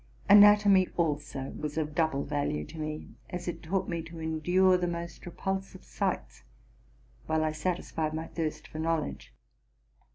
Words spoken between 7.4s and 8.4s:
I satisfied my